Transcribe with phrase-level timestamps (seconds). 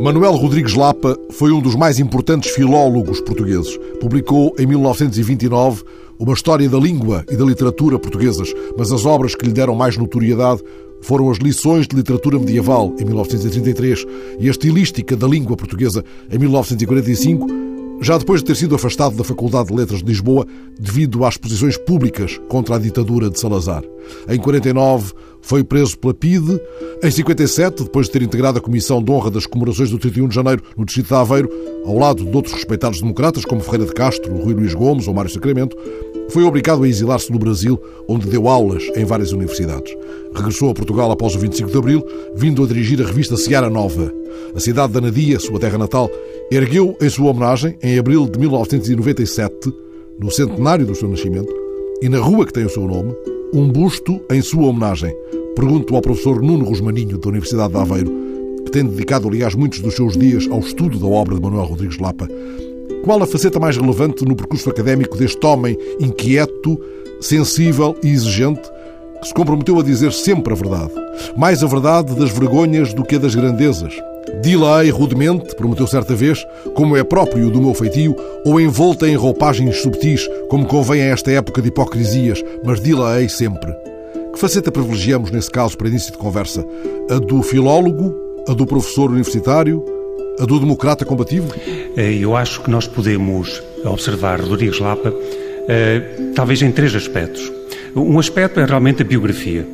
[0.00, 3.76] Manuel Rodrigues Lapa foi um dos mais importantes filólogos portugueses.
[4.00, 5.82] Publicou em 1929
[6.18, 9.98] uma história da língua e da literatura portuguesas, mas as obras que lhe deram mais
[9.98, 10.62] notoriedade
[11.02, 14.06] foram as lições de literatura medieval em 1933
[14.38, 17.69] e a estilística da língua portuguesa em 1945
[18.00, 20.46] já depois de ter sido afastado da Faculdade de Letras de Lisboa
[20.78, 23.82] devido às posições públicas contra a ditadura de Salazar.
[24.28, 26.60] Em 49 foi preso pela PIDE.
[27.02, 30.34] Em 57, depois de ter integrado a Comissão de Honra das Comemorações do 31 de
[30.34, 31.50] Janeiro no Distrito de Aveiro,
[31.84, 35.30] ao lado de outros respeitados democratas como Ferreira de Castro, Rui Luís Gomes ou Mário
[35.30, 35.76] Sacramento,
[36.30, 39.92] foi obrigado a exilar-se no Brasil, onde deu aulas em várias universidades.
[40.34, 42.04] Regressou a Portugal após o 25 de Abril,
[42.36, 44.12] vindo a dirigir a revista Seara Nova.
[44.54, 46.08] A cidade da Nadia, sua terra natal,
[46.50, 49.72] ergueu em sua homenagem, em abril de 1997,
[50.18, 51.52] no centenário do seu nascimento,
[52.00, 53.14] e na rua que tem o seu nome,
[53.52, 55.14] um busto em sua homenagem.
[55.56, 58.12] Pergunto ao professor Nuno Rosmaninho, da Universidade de Aveiro,
[58.64, 61.98] que tem dedicado, aliás, muitos dos seus dias ao estudo da obra de Manuel Rodrigues
[61.98, 62.28] Lapa,
[63.04, 66.78] qual a faceta mais relevante no percurso académico deste homem inquieto,
[67.20, 68.62] sensível e exigente,
[69.20, 70.92] que se comprometeu a dizer sempre a verdade?
[71.36, 73.94] Mais a verdade das vergonhas do que a das grandezas.
[74.42, 79.80] Dila-ei rudemente, prometeu certa vez, como é próprio do meu feitio, ou envolta em roupagens
[79.82, 83.74] subtis, como convém a esta época de hipocrisias, mas dila-ei sempre.
[84.32, 86.64] Que faceta privilegiamos nesse caso para início de conversa?
[87.10, 88.14] A do filólogo?
[88.48, 89.84] A do professor universitário?
[90.40, 91.52] A do democrata combativo?
[91.94, 95.12] Eh, eu acho que nós podemos observar Rodrigues Lapa
[95.68, 96.00] eh,
[96.34, 97.52] talvez em três aspectos.
[97.94, 99.68] Um aspecto é realmente a biografia.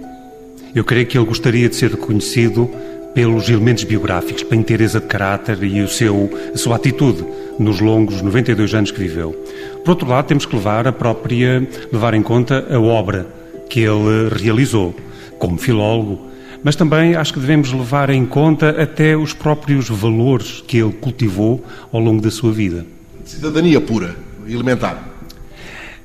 [0.75, 2.69] Eu creio que ele gostaria de ser reconhecido
[3.14, 7.25] pelos elementos biográficos, pela inteireza de caráter e o seu, a sua atitude
[7.61, 9.41] nos longos 92 anos que viveu.
[9.84, 13.25] Por outro lado, temos que levar a própria, levar em conta a obra
[13.70, 14.92] que ele realizou
[15.39, 16.27] como filólogo,
[16.67, 21.65] mas também acho que devemos levar em conta até os próprios valores que ele cultivou
[21.93, 22.84] ao longo da sua vida.
[23.25, 24.16] Cidadania pura,
[24.49, 25.00] elementar.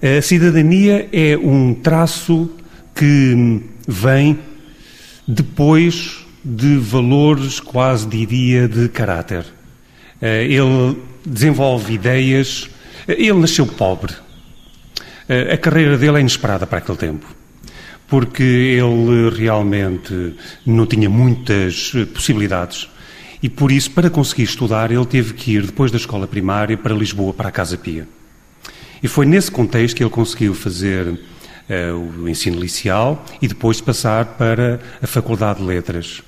[0.03, 2.47] A cidadania é um traço
[2.94, 4.38] que vem
[5.27, 9.44] depois de valores, quase diria, de caráter.
[10.21, 10.95] Eh, ele
[11.25, 12.69] desenvolve ideias.
[13.07, 14.13] Eh, ele nasceu pobre.
[15.27, 17.25] Eh, a carreira dele é inesperada para aquele tempo,
[18.11, 20.35] porque ele realmente
[20.66, 22.89] não tinha muitas possibilidades.
[23.41, 26.94] E por isso, para conseguir estudar, ele teve que ir, depois da escola primária, para
[26.94, 28.05] Lisboa, para a Casa Pia.
[29.01, 31.21] E foi nesse contexto que ele conseguiu fazer
[32.19, 36.21] o ensino liceal e depois passar para a Faculdade de Letras.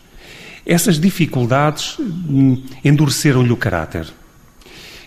[0.66, 4.08] Essas dificuldades hum, endureceram-lhe o caráter.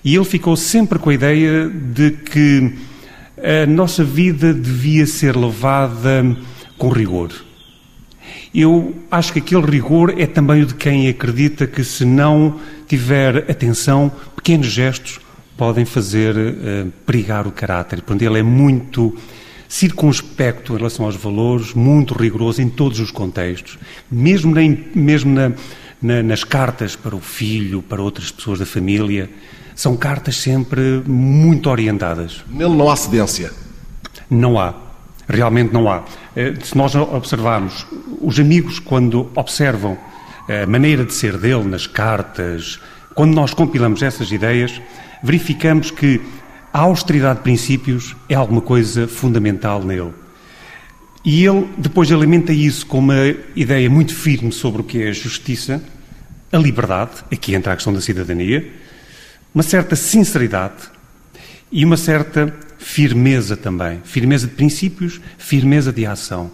[0.05, 2.75] E ele ficou sempre com a ideia de que
[3.39, 6.37] a nossa vida devia ser levada
[6.77, 7.31] com rigor.
[8.55, 13.51] Eu acho que aquele rigor é também o de quem acredita que, se não tiver
[13.51, 15.21] atenção, pequenos gestos
[15.57, 17.97] podem fazer uh, perigar o caráter.
[18.03, 19.17] Portanto, ele é muito
[19.69, 23.79] circunspecto em relação aos valores, muito rigoroso em todos os contextos,
[24.11, 24.61] mesmo, na,
[24.95, 25.53] mesmo na,
[26.01, 29.29] na, nas cartas para o filho, para outras pessoas da família,
[29.75, 32.43] são cartas sempre muito orientadas.
[32.49, 33.53] Nele não há cedência?
[34.31, 34.75] Não há.
[35.29, 36.05] Realmente não há.
[36.37, 37.87] Eh, se nós observarmos,
[38.21, 39.97] os amigos, quando observam
[40.49, 42.79] a maneira de ser dele nas cartas,
[43.15, 44.81] quando nós compilamos essas ideias,
[45.23, 46.21] verificamos que
[46.73, 50.13] a austeridade de princípios é alguma coisa fundamental nele.
[51.25, 55.13] E ele depois alimenta isso com uma ideia muito firme sobre o que é a
[55.13, 55.83] justiça,
[56.53, 58.71] a liberdade, aqui entra a questão da cidadania,
[59.55, 60.91] uma certa sinceridade
[61.73, 62.55] e uma certa
[62.87, 64.01] firmeza também.
[64.05, 66.49] Firmeza de princípios, firmeza de ação.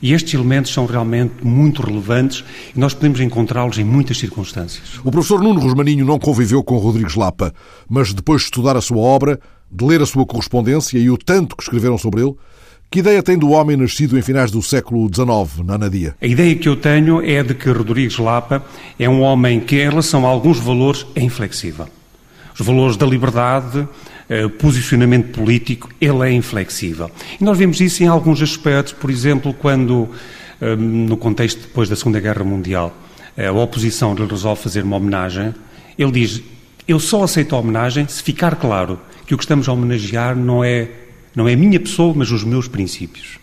[0.00, 2.42] E estes elementos são realmente muito relevantes
[2.74, 4.98] e nós podemos encontrá-los em muitas circunstâncias.
[5.04, 7.52] O professor Nuno Rosmaninho não conviveu com Rodrigues Lapa,
[7.88, 9.38] mas depois de estudar a sua obra,
[9.70, 12.34] de ler a sua correspondência e o tanto que escreveram sobre ele,
[12.90, 16.16] que ideia tem do homem nascido em finais do século XIX, na Anadia?
[16.20, 18.64] A ideia que eu tenho é de que Rodrigues Lapa
[18.98, 21.86] é um homem que, em relação a alguns valores, é inflexível.
[22.58, 23.86] Os valores da liberdade,
[24.28, 27.10] eh, posicionamento político, ele é inflexível.
[27.40, 30.08] E nós vemos isso em alguns aspectos, por exemplo, quando,
[30.60, 32.96] eh, no contexto depois da Segunda Guerra Mundial,
[33.36, 35.54] a oposição lhe resolve fazer uma homenagem,
[35.98, 36.42] ele diz:
[36.86, 40.62] Eu só aceito a homenagem se ficar claro que o que estamos a homenagear não
[40.62, 40.88] é,
[41.34, 43.38] não é a minha pessoa, mas os meus princípios.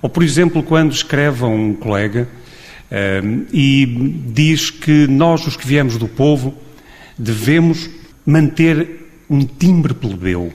[0.00, 2.28] Ou, por exemplo, quando escreve a um colega
[2.90, 3.86] uh, e
[4.26, 6.54] diz que nós, os que viemos do povo,
[7.18, 7.90] devemos
[8.24, 10.52] manter um timbre plebeu.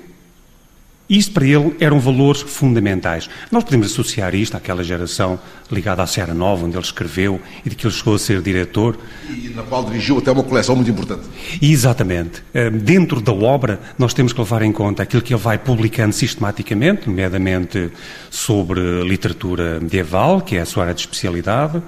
[1.09, 3.29] Isto para ele eram valores fundamentais.
[3.51, 5.37] Nós podemos associar isto àquela geração
[5.69, 8.97] ligada à Serra Nova, onde ele escreveu e de que ele chegou a ser diretor.
[9.29, 11.23] E na qual dirigiu até uma coleção muito importante.
[11.61, 12.41] exatamente.
[12.53, 16.15] Eh, dentro da obra, nós temos que levar em conta aquilo que ele vai publicando
[16.15, 17.91] sistematicamente, nomeadamente
[18.31, 21.81] sobre literatura medieval, que é a sua área de especialidade.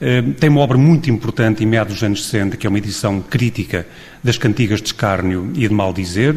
[0.00, 3.20] Eh, tem uma obra muito importante, em meados dos anos 60, que é uma edição
[3.20, 3.86] crítica
[4.22, 6.36] das cantigas de escárnio e de mal dizer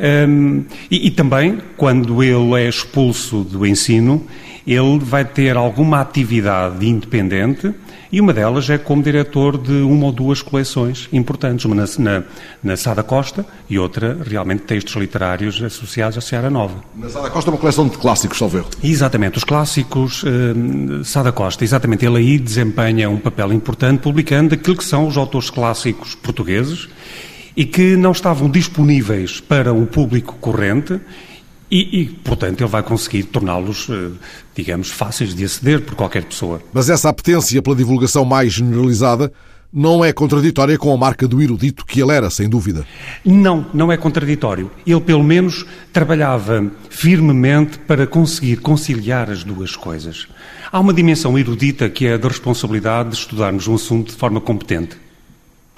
[0.00, 4.24] um, e, e, também, quando ele é expulso do ensino,
[4.66, 7.74] ele vai ter alguma atividade independente
[8.12, 12.22] e uma delas é como diretor de uma ou duas coleções importantes, uma na, na,
[12.62, 16.82] na Sada Costa e outra realmente textos literários associados à Seara Nova.
[16.96, 20.24] Na Sada Costa é uma coleção de clássicos, salvo Exatamente, os clássicos
[21.04, 25.48] Sada Costa, exatamente, ele aí desempenha um papel importante publicando aquilo que são os autores
[25.48, 26.88] clássicos portugueses
[27.56, 31.00] e que não estavam disponíveis para o público corrente
[31.70, 34.10] e, e, portanto, ele vai conseguir torná-los, eh,
[34.56, 36.60] digamos, fáceis de aceder por qualquer pessoa.
[36.72, 39.32] Mas essa apetência pela divulgação mais generalizada
[39.72, 42.84] não é contraditória com a marca do erudito que ele era, sem dúvida.
[43.24, 44.68] Não, não é contraditório.
[44.84, 50.26] Ele, pelo menos, trabalhava firmemente para conseguir conciliar as duas coisas.
[50.72, 54.40] Há uma dimensão erudita que é a da responsabilidade de estudarmos um assunto de forma
[54.40, 54.96] competente.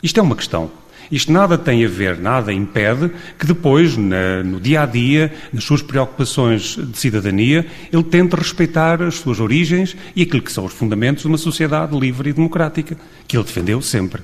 [0.02, 0.70] Isto é uma questão.
[1.12, 5.62] Isto nada tem a ver, nada impede que depois, na, no dia a dia, nas
[5.62, 10.72] suas preocupações de cidadania, ele tente respeitar as suas origens e aquilo que são os
[10.72, 12.96] fundamentos de uma sociedade livre e democrática,
[13.28, 14.22] que ele defendeu sempre.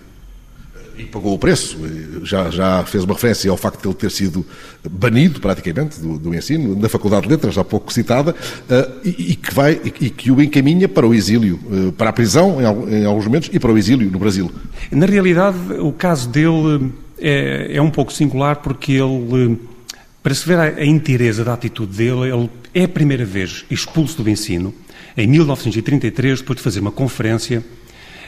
[0.99, 1.79] E pagou o preço.
[2.25, 4.45] Já, já fez uma referência ao facto de ele ter sido
[4.91, 9.37] banido, praticamente, do, do ensino, na Faculdade de Letras, há pouco citada, uh, e, e,
[9.37, 13.03] que vai, e, e, que o encaminha para o exílio, uh, para a prisão, em,
[13.03, 14.51] em, alguns momentos, e para o exílio no Brasil.
[14.91, 19.59] Na realidade, o caso dele é, é um pouco singular porque ele,
[20.21, 24.21] para se ver a, a inteireza da atitude dele, ele é a primeira vez expulso
[24.23, 24.75] do ensino,
[25.17, 27.65] em 1933, depois de fazer uma conferência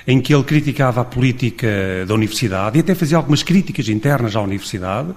[0.06, 4.40] em que ele criticava a política da universidade e até fazia algumas críticas internas à
[4.40, 5.14] universidade,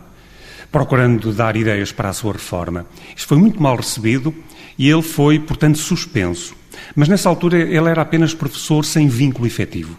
[0.71, 2.85] procurando dar ideias para a sua reforma.
[3.15, 4.33] Isto foi muito mal recebido
[4.77, 6.55] e ele foi, portanto, suspenso.
[6.95, 9.97] Mas nessa altura ele era apenas professor sem vínculo efetivo.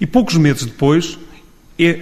[0.00, 1.18] E poucos meses depois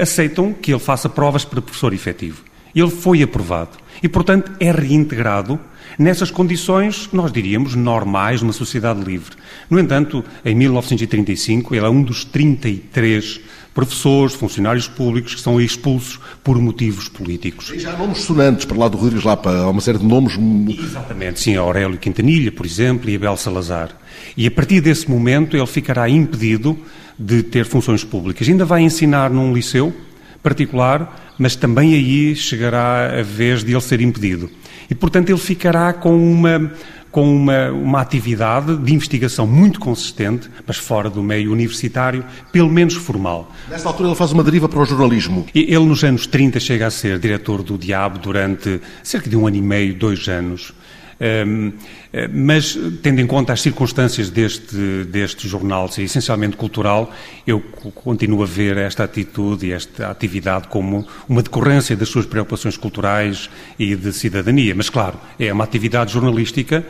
[0.00, 2.42] aceitam que ele faça provas para professor efetivo.
[2.74, 5.60] Ele foi aprovado e, portanto, é reintegrado
[5.98, 9.36] nessas condições, nós diríamos, normais numa sociedade livre.
[9.68, 13.40] No entanto, em 1935, ele é um dos 33
[13.74, 17.72] professores, funcionários públicos que são expulsos por motivos políticos.
[17.74, 20.38] E já há nomes sonantes para lá do Rodrigues Lapa, há uma série de nomes...
[20.78, 23.90] Exatamente, sim, Aurélio Quintanilha, por exemplo, e Abel Salazar.
[24.36, 26.78] E a partir desse momento ele ficará impedido
[27.18, 28.48] de ter funções públicas.
[28.48, 29.92] Ainda vai ensinar num liceu
[30.40, 34.48] particular, mas também aí chegará a vez de ele ser impedido.
[34.90, 36.72] E, portanto, ele ficará com uma,
[37.10, 42.94] com uma, uma atividade de investigação muito consistente, mas fora do meio universitário, pelo menos
[42.94, 43.52] formal.
[43.70, 45.46] Nesta altura ele faz uma deriva para o jornalismo.
[45.54, 49.56] Ele, nos anos 30, chega a ser diretor do Diabo durante cerca de um ano
[49.56, 50.72] e meio, dois anos.
[51.20, 51.72] Um,
[52.12, 57.12] eh, mas, tendo em conta as circunstâncias deste, deste jornal ser essencialmente cultural,
[57.46, 57.60] eu
[57.94, 63.48] continuo a ver esta atitude e esta atividade como uma decorrência das suas preocupações culturais
[63.78, 64.74] e de cidadania.
[64.74, 66.84] Mas, claro, é uma atividade jornalística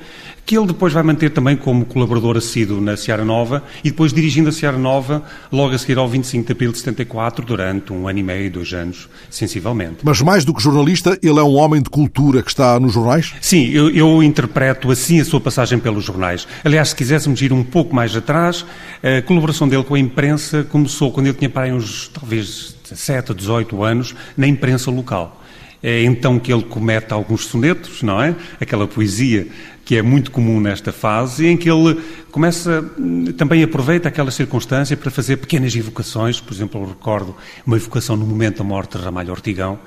[0.46, 4.49] que ele depois vai manter também como colaborador assíduo na Seara Nova e depois dirigindo
[4.49, 8.19] a Seara Nova logo a seguir ao 25 de abril de 74, durante um ano
[8.19, 9.99] e meio, dois anos, sensivelmente.
[10.02, 13.35] Mas mais do que jornalista, ele é um homem de cultura que está nos jornais?
[13.40, 16.47] Sim, eu, eu interpreto assim a sua passagem pelos jornais.
[16.64, 18.64] Aliás, se quiséssemos ir um pouco mais atrás,
[19.02, 23.35] a colaboração dele com a imprensa começou quando ele tinha para aí uns, talvez, 17,
[23.35, 25.44] 18 anos, na imprensa local.
[25.87, 28.35] É então que ele comete alguns sonetos, não é?
[28.59, 29.47] Aquela poesia
[29.85, 32.00] que é muito comum nesta fase, em que ele
[32.31, 32.83] começa,
[33.37, 37.37] também aproveita aquela circunstância para fazer pequenas evocações, por exemplo, eu recordo
[37.67, 39.79] uma evocação no momento da morte de Ramalho Ortigão.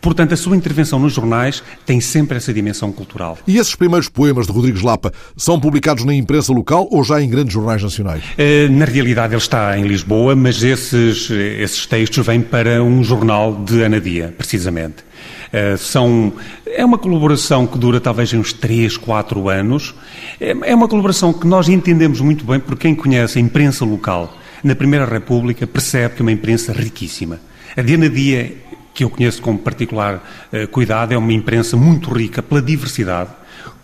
[0.00, 3.38] Portanto, a sua intervenção nos jornais tem sempre essa dimensão cultural.
[3.46, 7.28] E esses primeiros poemas de Rodrigues Lapa são publicados na imprensa local ou já em
[7.28, 8.22] grandes jornais nacionais?
[8.36, 13.64] Eh, na realidade, ele está em Lisboa, mas esses, esses textos vêm para um jornal
[13.64, 15.05] de Anadia, precisamente.
[15.52, 16.32] Eh, são,
[16.66, 19.94] é uma colaboração que dura talvez uns 3, 4 anos.
[20.40, 24.36] É, é uma colaboração que nós entendemos muito bem por quem conhece a imprensa local.
[24.62, 27.40] Na Primeira República percebe que é uma imprensa riquíssima.
[27.76, 28.52] A Diana Dia,
[28.94, 30.16] que eu conheço com particular
[30.52, 33.30] uh, cuidado, é uma imprensa muito rica pela diversidade,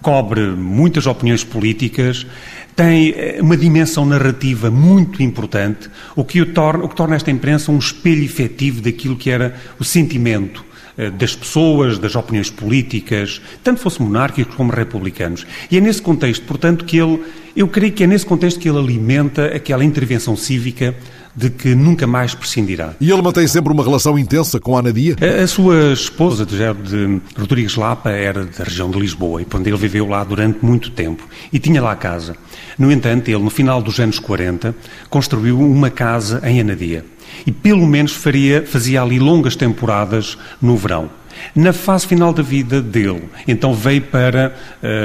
[0.01, 2.27] cobre muitas opiniões políticas,
[2.75, 7.71] tem eh, uma dimensão narrativa muito importante, o que, torna, o que torna esta imprensa
[7.71, 10.72] um espelho efetivo daquilo que era o sentimento eh,
[11.19, 15.47] das pessoas, das opiniões políticas, tanto fosse monárquicos como republicanos.
[15.71, 17.23] E é nesse contexto, portanto, que ele,
[17.57, 20.95] eu creio que é nesse contexto que ele alimenta aquela intervenção cívica
[21.35, 22.95] de que nunca mais prescindirá.
[23.01, 25.17] E ele mantém sempre uma relação intensa com a Anadia?
[25.21, 29.67] A, a sua esposa, de, de Rodrigues Lapa, era da região de Lisboa e quando
[29.67, 32.37] ele viveu lá durante muito tempo e tinha lá casa.
[32.79, 34.75] No entanto, ele, no final dos anos 40,
[35.09, 37.05] construiu uma casa em Anadia
[37.47, 41.11] e pelo menos faria, fazia ali longas temporadas no verão.
[41.55, 44.55] Na fase final da vida dele, então veio para,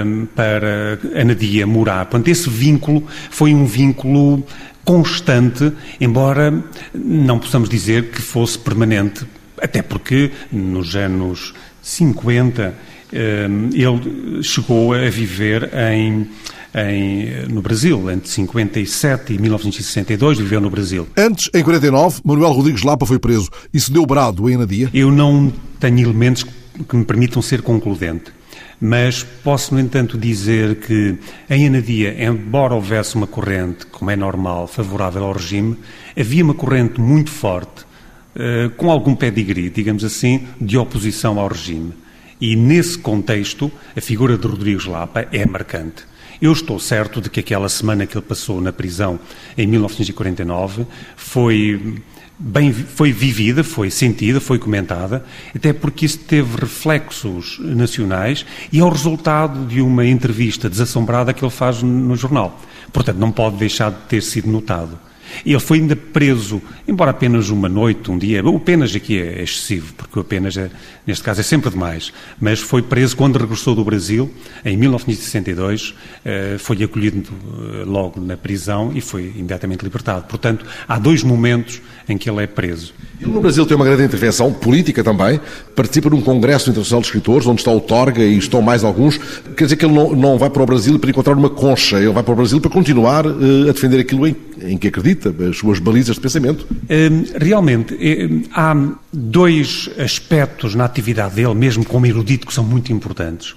[0.06, 2.06] um, para Anadia morar.
[2.06, 4.44] Portanto, esse vínculo foi um vínculo
[4.86, 9.26] constante, embora não possamos dizer que fosse permanente,
[9.62, 12.74] até porque nos anos 50
[13.14, 16.30] hum, ele chegou a viver em
[16.78, 21.08] em, no Brasil, entre 57 e 1962, viveu no Brasil.
[21.18, 24.90] Antes, em 49, Manuel Rodrigues Lapa foi preso e se deu brado em Anadia?
[24.94, 26.46] Eu não tenho elementos
[26.88, 28.32] que me permitam ser concludente.
[28.80, 31.18] Mas posso, no entanto, dizer que
[31.50, 35.76] em Anadia, embora houvesse uma corrente, como é normal, favorável ao regime,
[36.16, 37.88] havia uma corrente muito forte,
[38.36, 41.92] eh, com algum pedigree, digamos assim, de oposição ao regime.
[42.40, 46.04] E nesse contexto, a figura de Rodrigues Lapa é marcante.
[46.41, 49.20] Eu estou certo de que aquela semana que ele passou na prisão
[49.58, 52.01] em 1949 foi
[52.39, 55.25] bem foi vivida, foi sentida, foi comentada,
[55.56, 61.44] até porque isso teve reflexos nacionais e é o resultado de uma entrevista desassombrada que
[61.44, 62.62] ele faz no jornal.
[62.94, 65.00] Portanto, não pode deixar de ter sido notado.
[65.46, 69.94] Ele foi ainda preso, embora apenas uma noite, um dia, o apenas aqui é excessivo,
[69.94, 70.70] porque o apenas, é,
[71.06, 74.32] neste caso, é sempre demais, mas foi preso quando regressou do Brasil,
[74.64, 75.94] em 1962,
[76.26, 80.26] eh, foi acolhido eh, logo na prisão e foi imediatamente libertado.
[80.28, 82.94] Portanto, há dois momentos em que ele é preso.
[83.20, 85.40] Ele no Brasil tem uma grande intervenção política também,
[85.76, 89.18] participa num congresso internacional de escritores, onde está o Torga e estão mais alguns.
[89.56, 92.12] Quer dizer que ele não, não vai para o Brasil para encontrar uma concha, ele
[92.12, 95.58] vai para o Brasil para continuar uh, a defender aquilo em, em, que acredita, as
[95.58, 96.68] suas balizas de pensamento.
[96.72, 98.76] Hum, realmente, hum, há
[99.12, 103.56] dois aspectos na atividade dele, mesmo como erudito, que são muito importantes,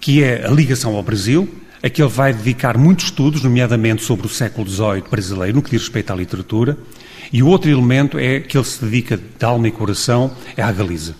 [0.00, 1.48] que é a ligação ao Brasil,
[1.82, 5.70] a que ele vai dedicar muitos estudos, nomeadamente sobre o século XVIII brasileiro, no que
[5.70, 6.76] diz respeito à literatura,
[7.32, 10.70] e o outro elemento é que ele se dedica de alma e coração é à
[10.70, 11.14] Galiza,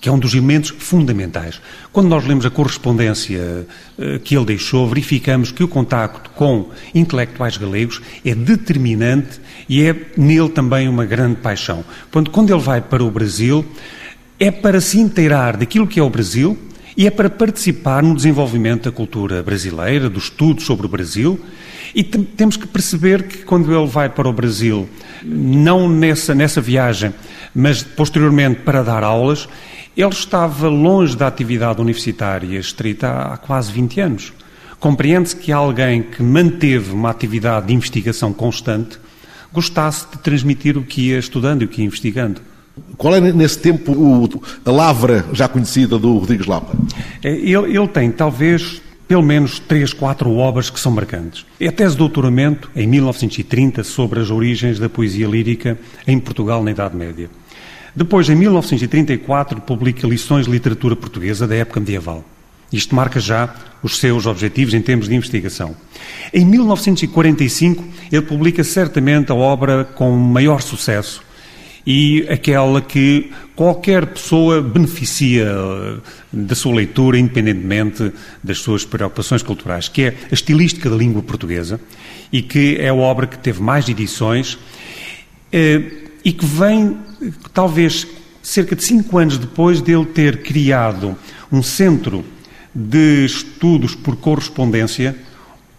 [0.00, 1.60] que é um dos elementos fundamentais.
[1.92, 3.66] Quando nós lemos a correspondência
[3.98, 9.38] uh, que ele deixou, verificamos que o contacto com intelectuais galegos é determinante
[9.68, 11.84] e é nele também uma grande paixão.
[12.10, 13.64] Quando, quando ele vai para o Brasil,
[14.38, 16.56] é para se inteirar daquilo que é o Brasil
[17.00, 21.40] e é para participar no desenvolvimento da cultura brasileira, do estudo sobre o Brasil
[21.94, 24.86] e temos que perceber que quando ele vai para o Brasil,
[25.24, 27.14] não nessa, nessa viagem,
[27.54, 29.48] mas posteriormente para dar aulas,
[29.96, 34.32] ele estava longe da atividade universitária estrita há, há quase 20 anos.
[34.78, 38.98] Compreende-se que alguém que manteve uma atividade de investigação constante
[39.50, 42.42] gostasse de transmitir o que ia estudando e o que ia investigando.
[42.96, 46.76] Qual é, nesse tempo, o, a lavra já conhecida do Rodrigues Lapa?
[47.22, 51.44] É, ele, ele tem, talvez, pelo menos três, quatro obras que são marcantes.
[51.58, 56.62] É a tese de doutoramento, em 1930, sobre as origens da poesia lírica em Portugal
[56.62, 57.28] na Idade Média.
[57.94, 62.24] Depois, em 1934, publica Lições de Literatura Portuguesa da época medieval.
[62.72, 65.74] Isto marca já os seus objetivos em termos de investigação.
[66.32, 71.22] Em 1945, ele publica certamente a obra com maior sucesso,
[71.86, 75.96] e aquela que qualquer pessoa beneficia eh,
[76.32, 81.80] da sua leitura, independentemente das suas preocupações culturais, que é a estilística da língua portuguesa,
[82.32, 84.58] e que é a obra que teve mais edições,
[85.52, 85.82] eh,
[86.24, 86.98] e que vem,
[87.52, 88.06] talvez,
[88.42, 91.16] cerca de cinco anos depois dele ter criado
[91.50, 92.24] um centro
[92.74, 95.16] de estudos por correspondência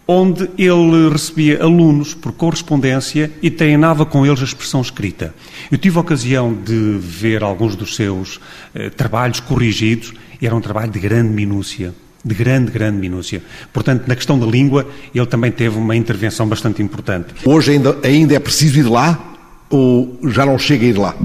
[0.06, 5.34] onde ele recebia alunos por correspondência e treinava com eles a expressão escrita.
[5.70, 8.40] Eu tive a ocasião de ver alguns dos seus
[8.74, 11.94] eh, trabalhos corrigidos e era um trabalho de grande minúcia.
[12.24, 13.42] De grande, grande minúcia.
[13.72, 17.34] Portanto, na questão da língua, ele também teve uma intervenção bastante importante.
[17.44, 19.32] Hoje ainda, ainda é preciso ir lá
[19.68, 21.16] ou já não chega a ir lá?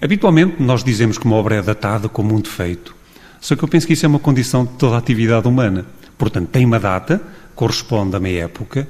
[0.00, 2.94] Habitualmente, nós dizemos que uma obra é datada como um defeito.
[3.40, 5.84] Só que eu penso que isso é uma condição de toda a atividade humana.
[6.16, 7.20] Portanto, tem uma data,
[7.54, 8.88] corresponde a uma época,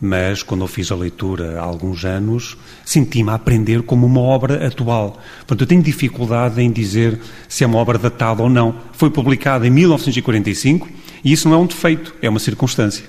[0.00, 4.66] mas quando eu fiz a leitura há alguns anos, senti-me a aprender como uma obra
[4.66, 5.20] atual.
[5.40, 8.74] Portanto, eu tenho dificuldade em dizer se é uma obra datada ou não.
[8.92, 10.88] Foi publicada em 1945
[11.22, 13.04] e isso não é um defeito, é uma circunstância.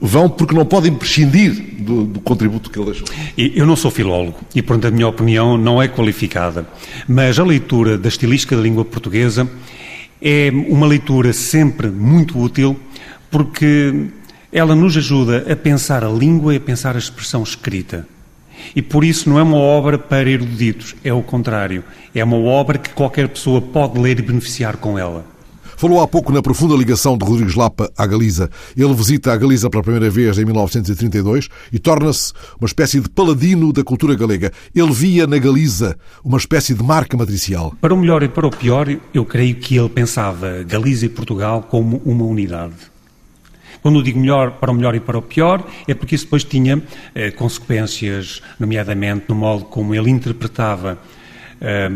[0.00, 3.06] vão porque não podem prescindir do, do, contributo que ele deixou.
[3.36, 6.66] Eu não sou filólogo e, portanto, a minha opinião não é qualificada,
[7.06, 9.48] mas a leitura da estilística da língua portuguesa
[10.20, 12.76] é uma leitura sempre muito útil
[13.32, 14.10] porque
[14.52, 18.06] ela nos ajuda a pensar a língua e a pensar a expressão escrita.
[18.76, 21.82] E por isso não é uma obra para eruditos, é o contrário.
[22.14, 25.24] É uma obra que qualquer pessoa pode ler e beneficiar com ela.
[25.78, 28.50] Falou há pouco na profunda ligação de Rodrigues Lapa à Galiza.
[28.76, 33.72] Ele visita a Galiza pela primeira vez em 1932 e torna-se uma espécie de paladino
[33.72, 34.52] da cultura galega.
[34.72, 37.74] Ele via na Galiza uma espécie de marca matricial.
[37.80, 41.62] Para o melhor e para o pior, eu creio que ele pensava Galiza e Portugal
[41.62, 42.91] como uma unidade.
[43.82, 46.44] Quando eu digo melhor, para o melhor e para o pior, é porque isso depois
[46.44, 46.80] tinha
[47.14, 50.98] eh, consequências, nomeadamente no modo como ele interpretava
[51.60, 51.90] eh,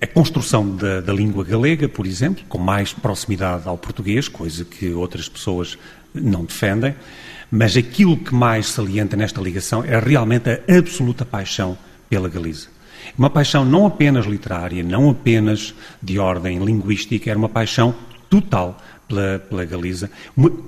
[0.00, 4.92] a construção da, da, língua galega, por exemplo, com mais proximidade ao português, coisa que
[4.92, 5.76] outras pessoas
[6.14, 6.94] não defendem,
[7.50, 11.76] mas aquilo que mais salienta nesta ligação é realmente a absoluta paixão
[12.08, 12.68] pela Galiza.
[13.18, 17.94] Uma paixão não apenas literária, não apenas de ordem linguística, era uma paixão
[18.30, 20.08] total pela, pela Galiza,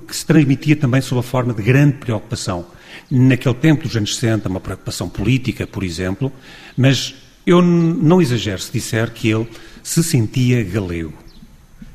[0.07, 2.65] que se transmitia também sob a forma de grande preocupação.
[3.09, 6.31] Naquele tempo dos anos 60, uma preocupação política, por exemplo,
[6.77, 7.15] mas
[7.47, 9.47] eu não exagero se disser que ele
[9.81, 11.13] se sentia galego.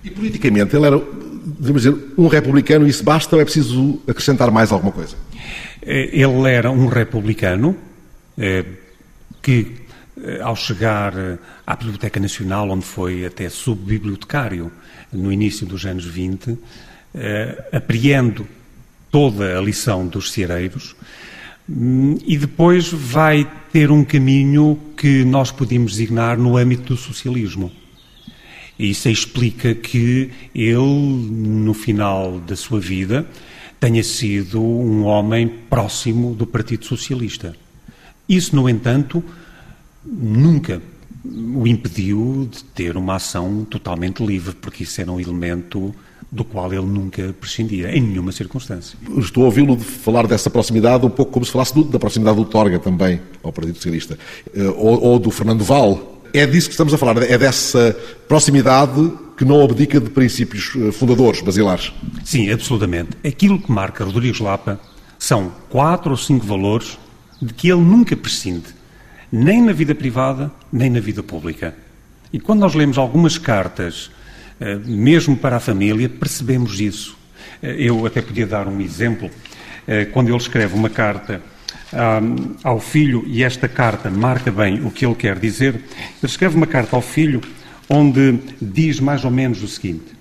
[0.02, 0.98] E politicamente, ele era,
[1.58, 5.16] devemos dizer, um republicano, isso basta ou é preciso acrescentar mais alguma coisa?
[5.82, 7.76] Eh, ele era um republicano
[8.36, 8.64] eh,
[9.42, 9.74] que,
[10.22, 11.14] eh, ao chegar
[11.66, 14.70] à Biblioteca Nacional, onde foi até subbibliotecário
[15.12, 16.58] no início dos anos 20,
[17.72, 18.46] apreendo
[19.10, 20.94] toda a lição dos ceareiros,
[22.26, 27.70] e depois vai ter um caminho que nós podemos designar no âmbito do socialismo.
[28.78, 33.26] Isso explica que ele, no final da sua vida,
[33.80, 37.54] tenha sido um homem próximo do Partido Socialista.
[38.28, 39.22] Isso, no entanto,
[40.04, 40.80] nunca
[41.24, 45.94] o impediu de ter uma ação totalmente livre, porque isso era um elemento
[46.30, 48.98] do qual ele nunca prescindia, em nenhuma circunstância.
[49.16, 52.44] Estou a ouvi-lo falar dessa proximidade um pouco como se falasse do, da proximidade do
[52.44, 54.18] Torga também ao Partido Socialista,
[54.54, 56.20] eh, ou, ou, do Fernando Val.
[56.34, 57.96] É disso que estamos a falar, é dessa
[58.28, 61.92] proximidade que não abdica de princípios eh, fundadores basilares.
[62.24, 63.10] Sim, absolutamente.
[63.26, 64.78] Aquilo que marca Rodrigues Lapa
[65.18, 66.98] são quatro ou cinco valores
[67.40, 68.66] de que ele nunca prescinde,
[69.30, 71.74] nem na vida privada, nem na vida pública.
[72.32, 74.10] E quando nós lemos algumas cartas
[74.60, 77.16] eh, mesmo para a família, percebemos isso.
[77.62, 79.30] Eh, eu até podia dar um exemplo.
[79.86, 81.40] Eh, quando ele escreve uma carta
[82.62, 85.84] ao filho, e esta carta marca bem o que ele quer dizer, ele
[86.22, 87.40] escreve uma carta ao filho
[87.88, 90.12] onde diz mais ou menos o seguinte,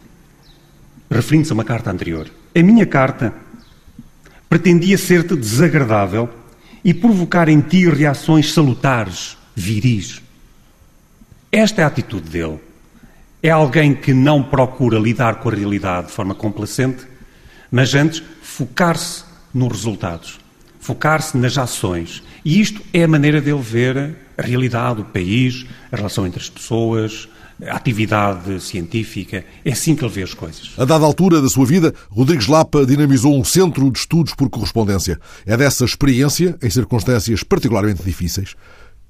[1.11, 2.29] referindo-se a uma carta anterior.
[2.55, 3.33] A minha carta
[4.47, 6.29] pretendia ser-te desagradável
[6.83, 10.21] e provocar em ti reações salutares, viris.
[11.51, 12.59] Esta é a atitude dele.
[13.41, 17.05] É alguém que não procura lidar com a realidade de forma complacente,
[17.71, 20.39] mas antes focar-se nos resultados,
[20.79, 22.23] focar-se nas ações.
[22.43, 26.49] E isto é a maneira dele ver a realidade, o país, a relação entre as
[26.49, 27.27] pessoas,
[27.65, 29.43] atividade científica.
[29.65, 30.71] É assim que ele vê as coisas.
[30.77, 35.19] A dada altura da sua vida, Rodrigues Lapa dinamizou um centro de estudos por correspondência.
[35.45, 38.55] É dessa experiência, em circunstâncias particularmente difíceis,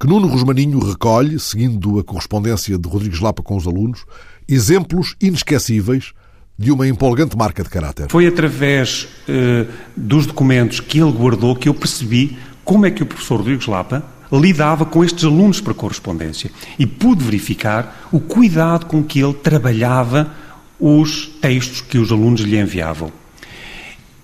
[0.00, 4.04] que Nuno Rosmaninho recolhe, seguindo a correspondência de Rodrigues Lapa com os alunos,
[4.48, 6.12] exemplos inesquecíveis
[6.58, 8.06] de uma empolgante marca de caráter.
[8.10, 13.06] Foi através uh, dos documentos que ele guardou que eu percebi como é que o
[13.06, 19.02] professor Rodrigues Lapa lidava com estes alunos para correspondência e pude verificar o cuidado com
[19.02, 20.34] que ele trabalhava
[20.78, 23.10] os textos que os alunos lhe enviavam.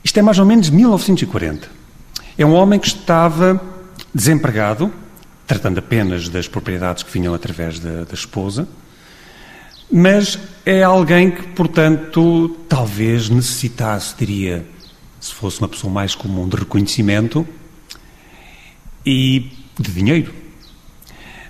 [0.03, 1.69] Isto é mais ou menos 1940.
[2.37, 3.61] É um homem que estava
[4.15, 4.93] desempregado,
[5.47, 8.69] tratando apenas das propriedades que vinham através da, da esposa,
[9.91, 14.67] mas é alguém que, portanto, talvez necessitasse, diria,
[15.21, 17.47] se fosse uma pessoa mais comum, de reconhecimento
[19.07, 20.33] e de dinheiro.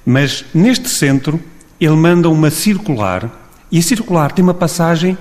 [0.05, 1.41] Mas neste centro
[1.81, 5.17] ele manda uma circular e a circular tem uma passagem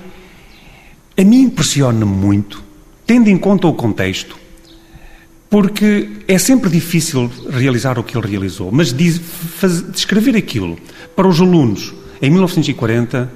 [1.16, 2.62] a mim impressiona-me muito,
[3.06, 4.36] tendo em conta o contexto,
[5.48, 10.76] porque é sempre difícil realizar o que ele realizou, mas diz, faz, descrever aquilo
[11.14, 13.32] para os alunos em 1940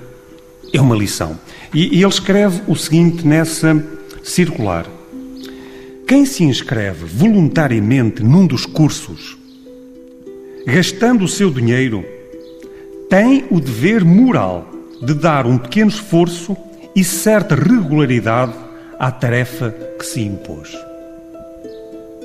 [0.72, 1.38] é uma lição.
[1.72, 3.80] E, e ele escreve o seguinte nessa
[4.24, 4.86] circular:
[6.06, 9.37] Quem se inscreve voluntariamente num dos cursos,
[10.66, 12.04] gastando o seu dinheiro,
[13.08, 14.68] tem o dever moral
[15.02, 16.56] de dar um pequeno esforço
[16.94, 18.54] e certa regularidade
[18.98, 20.76] à tarefa que se impôs.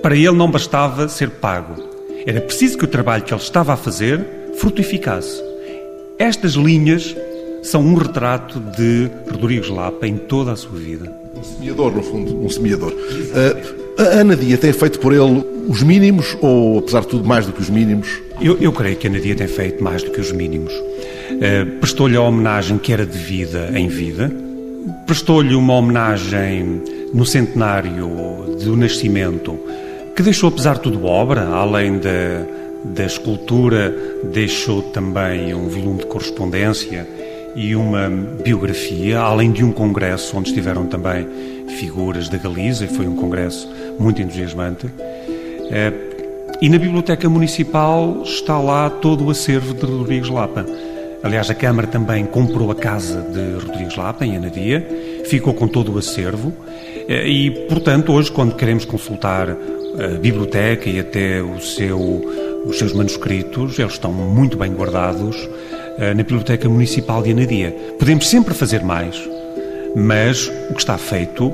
[0.01, 1.81] Para ele não bastava ser pago.
[2.25, 4.25] Era preciso que o trabalho que ele estava a fazer
[4.57, 5.41] frutificasse.
[6.17, 7.15] Estas linhas
[7.63, 11.11] são um retrato de Rodrigues Lapa em toda a sua vida.
[11.35, 12.91] Um semeador, no fundo, um semeador.
[12.91, 17.45] Uh, a Ana Dia tem feito por ele os mínimos ou, apesar de tudo, mais
[17.45, 18.21] do que os mínimos?
[18.41, 20.73] Eu, eu creio que a Ana Dia tem feito mais do que os mínimos.
[20.73, 24.31] Uh, Prestou-lhe a homenagem que era devida em vida,
[25.05, 26.81] prestou-lhe uma homenagem
[27.13, 29.57] no centenário do nascimento,
[30.15, 32.45] que deixou, apesar de tudo, obra, além da,
[32.83, 33.95] da escultura,
[34.31, 37.07] deixou também um volume de correspondência
[37.55, 38.09] e uma
[38.43, 41.27] biografia, além de um congresso onde estiveram também
[41.77, 44.87] figuras da Galiza, e foi um congresso muito entusiasmante.
[45.71, 45.93] Eh,
[46.61, 50.65] e na Biblioteca Municipal está lá todo o acervo de Rodrigues Lapa.
[51.21, 54.85] Aliás, a Câmara também comprou a casa de Rodrigues Lapa, em Anadia,
[55.25, 56.53] ficou com todo o acervo
[57.07, 61.99] eh, e, portanto, hoje, quando queremos consultar a biblioteca e até seu,
[62.65, 65.37] os seus manuscritos, eles estão muito bem guardados
[65.97, 67.71] na Biblioteca Municipal de Anadia.
[67.99, 69.15] Podemos sempre fazer mais,
[69.95, 71.53] mas o que está feito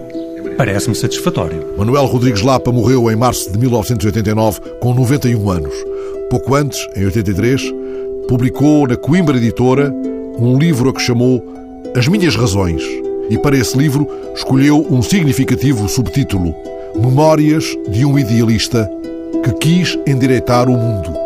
[0.58, 1.74] parece-me satisfatório.
[1.78, 5.74] Manuel Rodrigues Lapa morreu em março de 1989 com 91 anos.
[6.30, 7.62] Pouco antes, em 83,
[8.28, 9.94] publicou na Coimbra Editora
[10.38, 11.44] um livro a que chamou
[11.96, 12.84] As Minhas Razões
[13.30, 16.54] e para esse livro escolheu um significativo subtítulo
[16.96, 18.90] Memórias de um Idealista
[19.44, 21.19] que quis endireitar o mundo.